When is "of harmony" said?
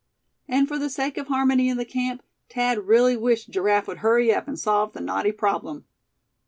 1.19-1.69